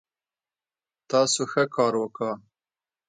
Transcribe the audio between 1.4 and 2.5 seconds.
ښه کار وکړ